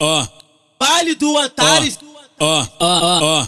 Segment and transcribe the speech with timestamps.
[0.00, 0.26] ó,
[0.78, 1.98] Baile do Antares,
[2.38, 3.46] ó, ó, ó,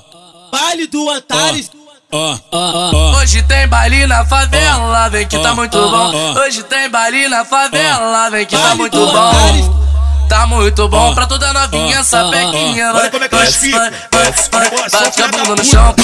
[0.50, 1.70] baile do Antares,
[2.10, 6.34] ó, ó, Hoje tem baile na favela, vem que tá ó, muito ó, bom.
[6.36, 6.40] ó.
[6.40, 9.88] Hoje tem baile na favela, vem que tá muito bom.
[10.28, 12.92] Tá muito bom Ó, pra toda novinha, ó, essa ó, pequinha.
[12.94, 13.80] Olha como é que elas ficam.
[14.10, 15.94] Bate a bunda no chão,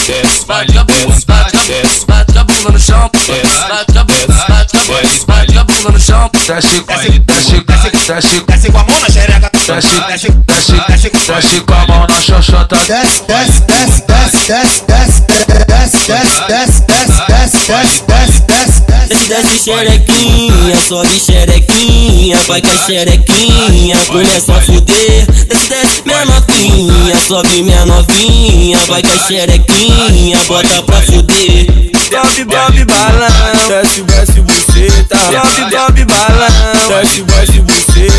[0.46, 4.80] bate a bunda, bate a bate a bunda no chão, bate a bunda, bate a
[4.80, 6.30] bunda, bate a bunda no chão.
[6.46, 9.53] Desce, desce, desce, Desce com a mão na xereca.
[9.66, 12.76] Desce, Desce, desce, desce, desce com a mão na xoxota.
[12.76, 16.84] desce, desce, desce, desce, desce, desce, desce, desce,
[17.26, 25.26] desce, desce, desce, desce, desce, xerequinha, sobe xerequinha, vai com a xerequinha, começa a fuder.
[25.26, 31.92] Desce, desce minha novinha, sobe minha novinha, vai com a xerequinha, bota pra fuder.
[32.10, 35.16] Bob, bob, balão, desce, desce, buceta.
[35.16, 37.60] Bob, bob, balão, desce, desce,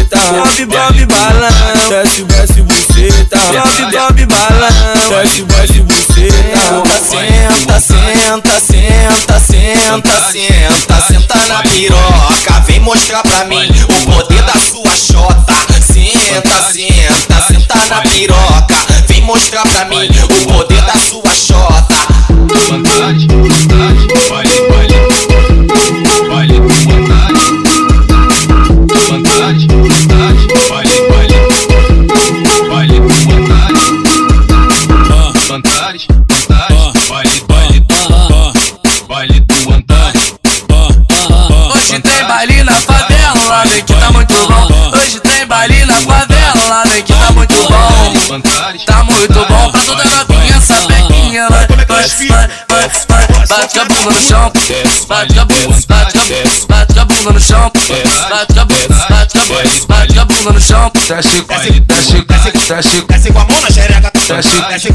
[0.05, 0.17] buceta.
[0.31, 3.37] Bob, bob, balão, desce, desce, buceta.
[3.37, 6.83] Bob, bob, balão, desce, desce, buceta.
[7.09, 14.53] Senta, senta, senta, senta, senta, senta na piroca, vem mostrar pra mim o poder da
[14.53, 15.53] sua xota.
[15.81, 18.75] Senta, senta, senta na piroca,
[19.07, 20.81] vem mostrar pra mim o poder
[41.95, 44.91] Hoje tem baile na favela, vem que tá muito bom.
[44.97, 48.13] Hoje tem baile na favela, vem que tá muito bom.
[48.85, 51.47] Tá muito bom pra toda novinha, essa pequinha.
[51.49, 52.37] Vai, Como é que vai, elas vai, ficam?
[52.67, 53.47] vai, vai.
[53.47, 54.51] Bate a bunda no chão,
[55.07, 57.71] bate a bunda, bate a bunda, bate a bunda no chão,
[58.29, 60.91] bate a bunda, bate a bunda, bate a bunda no chão.
[61.07, 64.11] Desce, desce, desce, desce, Desce com a mão na xereca.
[64.27, 64.91] desce, Desce,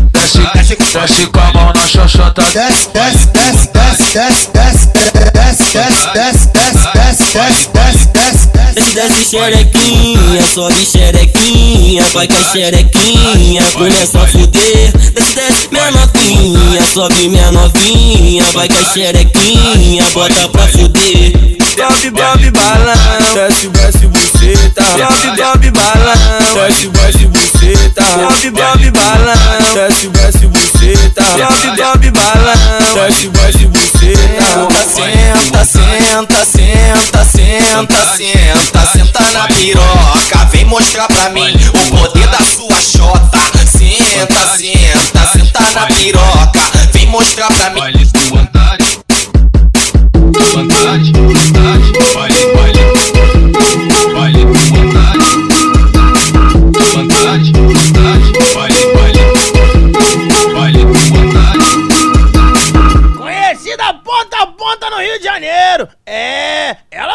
[0.53, 2.43] desce, desce com a mão na xoxota.
[2.43, 6.49] Desce, desce, desce, desce, desce, desce, desce, desce,
[7.41, 14.93] desce, desce, desce, xerequinha, sobe xerequinha, vai com a xerequinha, começa a fuder.
[14.93, 21.61] Desce, desce minha novinha, sobe minha novinha, vai com a xerequinha, bota pra fuder.
[21.81, 24.85] Bob, bob, balão, desce, desce, buceta.
[24.99, 28.05] Bob, bob, balão, desce, desce, buceta.
[28.17, 31.25] Bob, bob, balão, desce, desce, buceta.
[31.39, 33.91] Bob, bob, balão, desce, desce, buceta.
[34.95, 37.20] Senta, senta, senta, senta,
[37.89, 43.39] senta, senta na piroca, vem mostrar pra mim o poder da sua xota.
[43.67, 46.61] Senta, senta, senta na piroca,
[46.93, 48.20] vem mostrar pra mim.